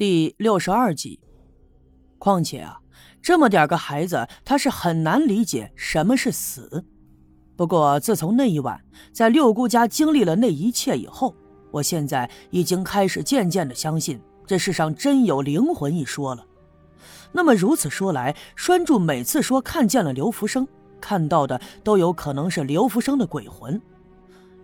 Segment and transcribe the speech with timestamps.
[0.00, 1.20] 第六十二集。
[2.16, 2.80] 况且啊，
[3.20, 6.82] 这么点个孩子，他是很难理解什么是死。
[7.54, 8.82] 不过自从那一晚
[9.12, 11.34] 在六姑家经历了那一切以后，
[11.70, 16.46] 我现在已经开始渐渐的相信这世上真有灵魂一说了。
[17.30, 20.66] 那么如此说来，栓柱每次说看见了刘福生，
[20.98, 23.78] 看到的都有可能是刘福生的鬼魂。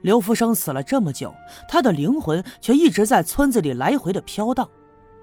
[0.00, 1.34] 刘福生死了这么久，
[1.68, 4.66] 他的灵魂却一直在村子里来回的飘荡。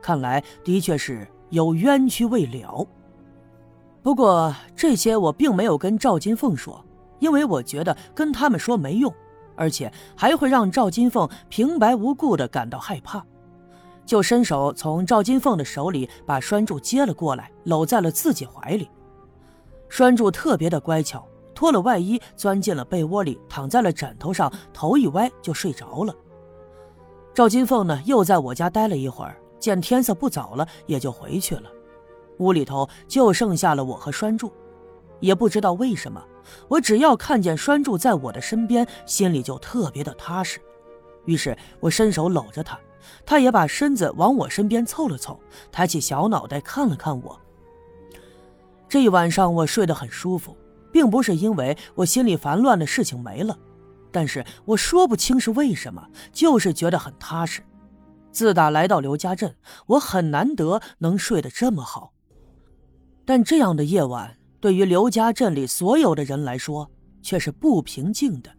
[0.03, 2.85] 看来的确是有冤屈未了。
[4.03, 6.83] 不过这些我并没有跟赵金凤说，
[7.19, 9.11] 因为我觉得跟他们说没用，
[9.55, 13.25] 而且还会让赵金凤平白无故的感到害怕。
[14.05, 18.89] 就伸手从赵金凤的手里把栓柱接了过来，搂在了自己怀里。
[19.87, 26.13] 栓柱特别的乖巧，脱了外衣，钻进了被窝里，躺在了枕头上，头一歪就睡着了。
[27.33, 29.37] 赵金凤呢，又在我家待了一会儿。
[29.63, 31.71] 见天色不早了，也就回去了。
[32.39, 34.51] 屋里头就剩下了我和栓柱，
[35.21, 36.21] 也不知道为什么，
[36.67, 40.59] 我只要看见栓柱在我的身边，心里就特别的踏实。
[41.23, 42.77] 于是我伸手搂着他，
[43.25, 45.39] 他也把身子往我身边凑了凑，
[45.71, 47.39] 抬起小脑袋看了看我。
[48.89, 50.57] 这一晚上我睡得很舒服，
[50.91, 53.57] 并不是因为我心里烦乱的事情没了，
[54.11, 57.63] 但是我说不清是为什么，就是觉得很踏实。
[58.33, 62.11] 自打来到刘家镇，我很难得能睡得这么好。
[63.23, 66.89] 但这样的夜晚，对于刘家镇里所有的人来说，
[67.21, 68.49] 却是不平静的。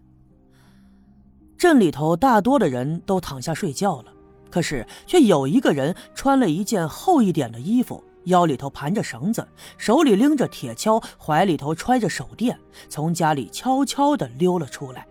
[1.58, 4.12] 镇里头大多的人都躺下睡觉了，
[4.50, 12.58] 可是却有一个人穿了一件厚一点的衣服，腰里头盘着绳子，手里拎着铁锹，怀里头揣着手电，
[12.89, 15.06] 从家里悄悄地溜了出来。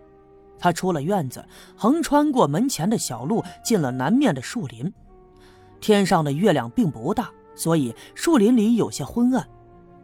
[0.64, 1.44] 他出了院子，
[1.76, 4.90] 横穿过门前的小路，进了南面的树林。
[5.78, 9.46] 天上的月亮并不大，所以树林里有些昏暗。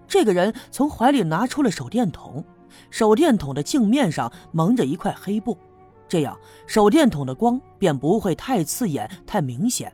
[0.06, 2.44] 这个人从怀里拿出了手电筒，
[2.90, 5.56] 手电筒的镜面上蒙着一块黑布，
[6.06, 9.90] 这样手电筒的光便不会太刺眼、太明显，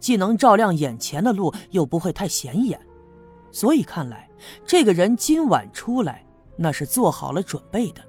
[0.00, 2.76] 既能照亮眼前的路，又不会太显眼。
[3.52, 4.28] 所以看来，
[4.66, 6.26] 这个人今晚出来，
[6.56, 8.02] 那是做好了准备的。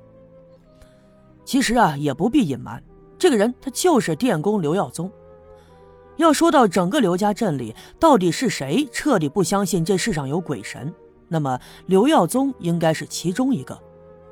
[1.50, 2.80] 其实啊，也不必隐瞒，
[3.18, 5.12] 这个人他就是电工刘耀宗。
[6.18, 10.94] 要说到整个刘家镇里到底是谁彻底不相信这世上有鬼神，
[11.28, 13.76] 那么刘耀宗应该是其中一个。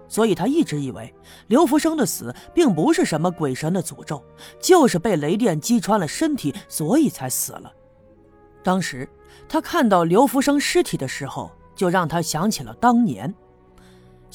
[0.08, 1.12] 所以他一直以为
[1.48, 4.24] 刘福生的死并不是什么鬼神的诅咒，
[4.60, 7.74] 就是被雷电击穿了身体，所以才死了。
[8.62, 9.10] 当时
[9.50, 13.34] 他看到刘福生尸体的时候，就让他想起了当年。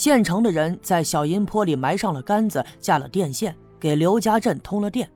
[0.02, 5.08] 县城的人在小阴坡里埋上了杆子，架了电线，给刘家镇通了电。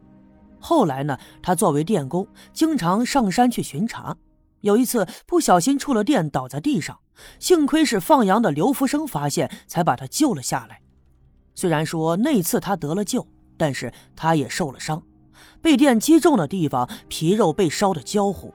[0.60, 4.16] 后来呢，他作为电工，经常上山去巡查。
[4.60, 6.97] 有一次不小心触了电，倒在地上，
[7.41, 10.80] 幸亏是放羊的刘福生发现，才把他救了下来。
[11.56, 13.26] 虽然说那次他得了救，
[13.56, 15.03] 但是他也受了伤，
[15.60, 18.54] 被电击中的地方皮肉被烧得焦糊。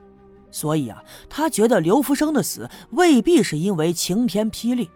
[0.49, 4.89] 所以啊，他觉得刘福生的死未必是因为晴天霹雳。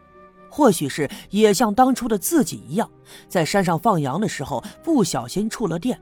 [0.56, 2.90] 或许是也像当初的自己一样，
[3.28, 6.00] 在山上放羊的时候不小心触了电。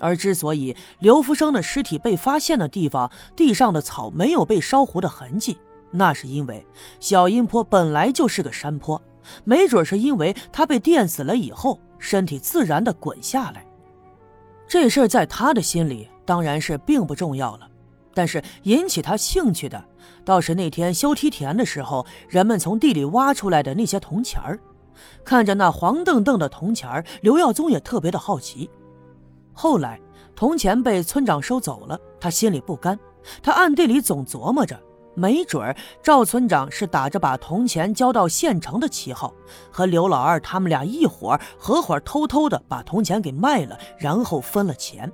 [0.00, 5.56] 而之所以刘福生的尸体被发现的地方地上的草没有被烧糊的痕迹，
[5.92, 6.66] 那是因为
[6.98, 9.00] 小阴坡本来就是个山坡，
[9.44, 13.64] 没准是因为他被电死了以后，身体自然的滚下来。
[14.66, 17.69] 这事在他的心里当然是并不重要了。
[18.14, 19.84] 但是引起他兴趣的，
[20.24, 24.58] 倒是那天修梯田的时候，人们从地里挖出来的那些铜钱儿。
[25.24, 28.68] 看着那黄澄澄的铜钱儿，刘耀宗也特别的好奇。
[29.52, 29.98] 后来
[30.34, 32.98] 铜钱被村长收走了，他心里不甘，
[33.42, 34.78] 他暗地里总琢磨着，
[35.14, 39.32] 没准儿赵村长是打着把铜钱交到县城的旗号，
[39.70, 45.10] 和刘老二他们俩一伙合伙偷偷的把铜钱给卖了，然后分了钱。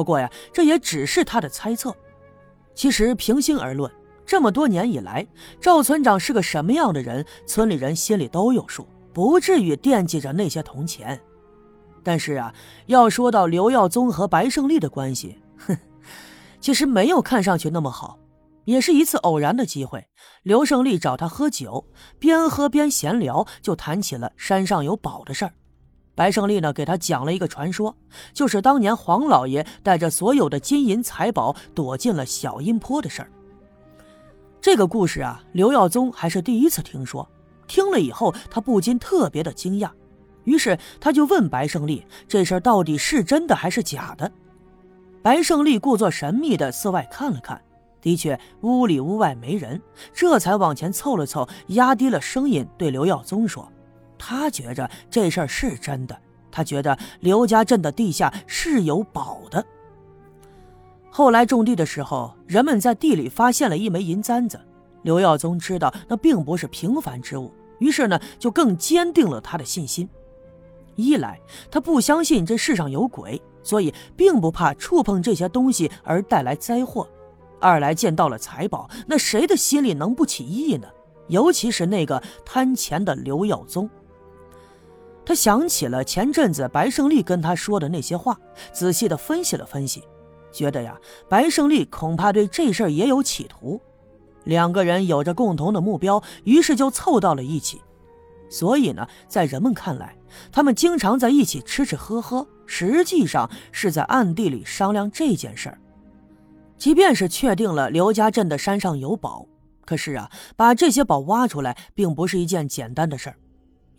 [0.00, 1.94] 不过呀，这也只是他的猜测。
[2.74, 3.92] 其实平心而论，
[4.24, 5.26] 这么多年以来，
[5.60, 11.20] 赵村长是个什么样的人，村里人心里都有数，不至于惦记着那些铜钱。
[12.02, 12.54] 但是啊，
[12.86, 15.76] 要说到刘耀宗和白胜利的关系，哼，
[16.62, 18.18] 其实没有看上去那么好。
[18.64, 20.08] 也是一次偶然的机会，
[20.44, 21.84] 刘胜利找他喝酒，
[22.18, 25.52] 边喝边闲聊，就谈起了山上有宝的事儿。
[26.20, 27.96] 白胜利呢，给他讲了一个传说，
[28.34, 33.30] 就是当年黄老爷带着所有的金银财宝躲进了小阴坡的事儿。
[34.60, 37.26] 这个故事啊，刘耀宗还是第一次听说。
[37.66, 39.90] 听了以后，他不禁特别的惊讶，
[40.44, 44.30] 于是他就问白胜利：“这事儿到底是真的还是假的？”
[45.24, 47.58] 白胜利故作神秘的四外看了看，
[48.02, 49.80] 的确屋里屋外没人，
[50.12, 53.66] 这才往前凑了凑，压低了声音对刘耀宗说
[54.22, 56.16] ：“他觉着这事儿是真的，
[56.52, 59.64] 他觉得刘家镇的地下是有宝的。”
[61.10, 64.60] 后来种地的时候，人们在地里发现了一枚银簪子。
[65.02, 70.06] 刘耀宗知道那并不是平凡之物，于是呢，就更坚定了他的信心。
[70.96, 71.40] 一来，
[71.70, 77.06] 他不相信这世上有鬼，所以并不怕触碰这些东西而带来灾祸；
[77.58, 80.86] 二来，见到了财宝，那谁的心里能不起意呢？
[81.28, 83.88] 尤其是那个贪钱的刘耀宗。
[85.30, 88.36] 他想起了前阵子白胜利跟他说的那些话，
[88.72, 90.02] 仔细的分析了分析。
[90.50, 90.98] 觉得呀，
[91.28, 93.80] 白胜利恐怕对这事儿也有企图，
[94.42, 97.80] 两个人有着共同的目标，于是就凑到了一起。
[98.48, 100.16] 所以呢，在人们看来，
[100.50, 105.78] 他们经常在一起吃吃喝喝，实际上是在暗地里商量这件事儿。
[106.76, 109.46] 即便是确定了刘家镇的山上有宝，
[109.84, 113.36] 可是啊，把这些宝挖出来，并不是一件简单的事儿，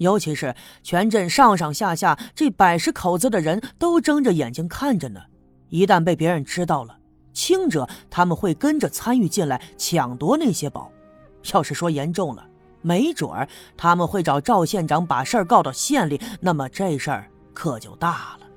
[0.01, 5.21] 尤其是全镇上上下下这百十口子的人都睁着眼睛看着呢。
[5.69, 6.97] 一旦被别人知道了，
[7.33, 10.91] 轻者他们会跟着参与进来抢夺那些宝；
[11.53, 12.43] 要是说严重了，
[12.81, 18.47] 没准儿他们会找赵县长把事儿告到县里，那么这事儿可就大了。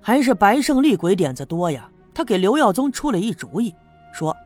[0.00, 1.88] 还是白胜利鬼点子多呀！
[2.12, 3.72] 他给刘耀宗出了一主意，
[4.12, 4.36] 说：“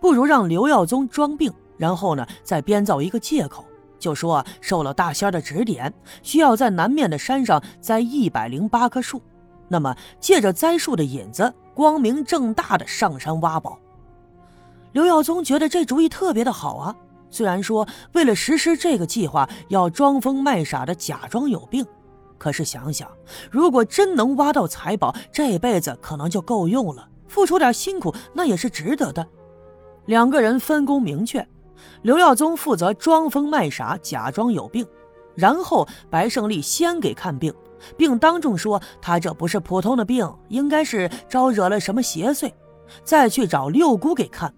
[0.00, 3.64] 不如让刘耀宗装病，然后呢，再编造一个借口，
[4.00, 9.22] 就说受了大仙的指点，需要在南面的山上栽一百零八棵树。”
[9.68, 13.78] 那么，借着栽树的引子，光明正大的上山挖宝。
[14.90, 16.96] 刘耀宗觉得这主意特别的好啊。
[17.30, 21.86] 虽然说为了实施这个计划要装疯卖傻的假装有病，
[22.36, 23.08] 可是想想，
[23.48, 27.08] 如果真能挖到财宝，这辈子可能就够用了。
[27.28, 29.24] 付出点辛苦，那也是值得的。
[30.06, 31.46] 两个人分工明确，
[32.02, 34.86] 刘耀宗负责装疯卖傻，假装有病，
[35.34, 37.54] 然后白胜利先给看病。
[37.96, 42.52] 并当众说他这不是普通的病，应该是招惹了什么邪祟，
[43.02, 44.52] 再去找六姑给看。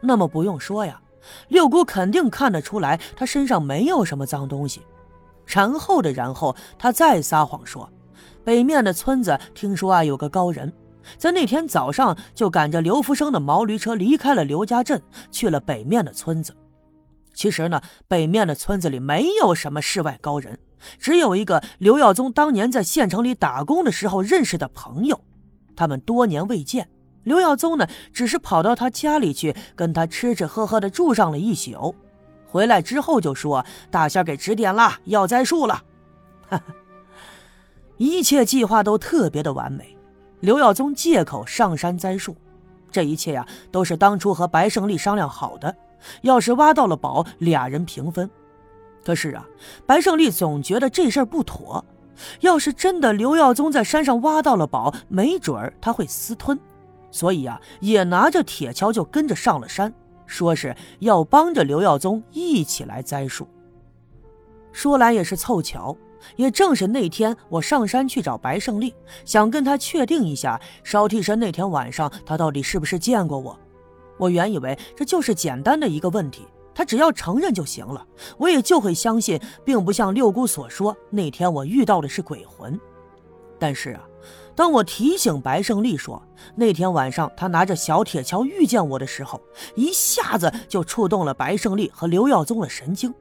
[0.00, 1.00] 那么不用说呀，
[1.48, 4.80] 六姑肯定看得出来他身上没有什么脏东西。
[5.44, 7.90] 然后的然后，他再撒谎说，
[8.44, 10.72] 北面的村子听说啊有个高人，
[11.18, 16.56] 在那天早上就赶着刘福生的毛驴车离开了刘家镇，去了北面的村子。
[17.34, 20.58] 其实呢，北面的村子里没有什么世外高人。
[20.98, 25.18] 只有一个刘耀宗当年在县城里打工的时候认识的朋友，
[25.76, 26.88] 他们多年未见。
[27.22, 31.94] 刘耀宗呢，只是跑到他家里去跟他吃吃喝喝的住上了一宿，
[32.46, 35.82] 回来之后就说大仙给指点了，要栽树了。
[36.48, 36.64] 哈哈，
[37.96, 39.96] 一切计划都特别的完美。
[40.42, 42.34] 刘耀宗借口上山栽树，
[42.90, 45.74] 这一切呀都是当初和白胜利商量好的。
[46.22, 48.28] 要是挖到了宝，俩人平分。
[49.04, 49.46] 可是啊，
[49.86, 51.84] 白胜利总觉得这事儿不妥。
[52.40, 56.58] 要是真的刘耀宗在山上挖到了宝，没准儿他会私吞，
[57.12, 59.94] 所以啊，也拿着铁锹就跟着上了山，
[60.26, 63.46] 说是要帮着刘耀宗一起来栽树。
[64.72, 65.96] 说来也是凑巧，
[66.36, 73.58] 也正是那天我上山去找白胜利，想跟他确定一下烧替身那天晚上他到底是不是见过我。
[74.18, 76.46] 我原以为这就是简单的一个问题。
[76.74, 78.02] 他只要承认就行了，
[78.38, 82.80] 我也就会相信，并不像六姑所说，那天我遇到的是鬼魂。
[83.58, 84.00] 但是啊，
[84.54, 86.20] 当我提醒白胜利说
[86.54, 89.38] 那天晚上他拿着小铁锹遇见我的时候，
[89.74, 93.12] 一下子就触动了白胜利和刘耀宗的神经，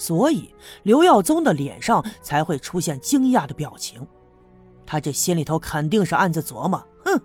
[0.00, 0.48] 所以
[0.82, 4.06] 刘耀宗的脸上才会出现惊讶的表情。
[4.86, 7.20] 他这心里头肯定是暗自琢磨：哼，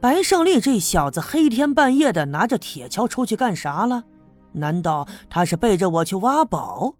[0.00, 4.02] 白胜利这小子黑天半夜的拿着铁锹出去干啥了？
[4.54, 6.96] 难道他是背着我去挖宝？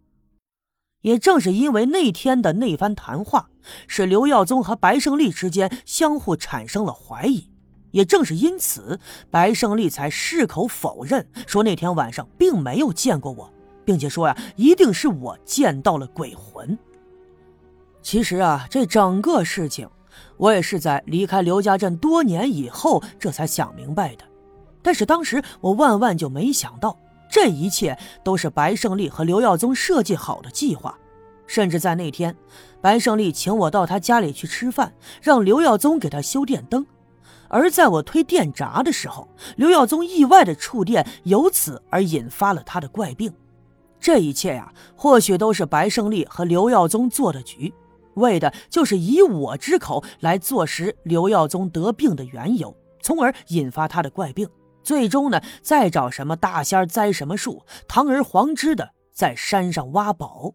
[1.01, 3.51] 也正是因为那天的那番谈话，
[3.89, 7.51] 使刘耀宗和白胜利之间相互产生了怀疑。
[7.91, 9.01] 也正是因此，
[9.33, 13.53] 白胜利才矢口否认，说那天晚上并没有见过我，
[13.89, 16.79] 并且说呀，一定是我见到了鬼魂。
[18.03, 19.89] 其实啊，这整个事情，
[20.37, 24.27] 我也是在离开刘家镇多年以后，这才想明白的。
[24.83, 26.99] 但是当时我万万就没想到。
[27.31, 30.95] 这一切都是白胜利和刘耀宗设计好的计划，
[31.47, 32.37] 甚至在那天，
[32.83, 34.93] 白胜利请我到他家里去吃饭，
[35.23, 36.85] 让刘耀宗给他修电灯。
[37.49, 39.27] 而在我推电闸的时候，
[39.57, 43.33] 刘耀宗意外的触电，由此而引发了他的怪病。
[44.01, 47.73] 这一切呀，或许都是白胜利和刘耀宗做的局，
[48.15, 54.49] 为的就是以我之口来坐实刘耀宗得病的缘由，从而引发他的怪病。
[54.83, 60.55] 最终呢，再找什么大仙栽什么树，堂而皇之的在山上挖宝。